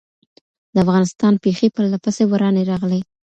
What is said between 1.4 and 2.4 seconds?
پېښې پرله پسې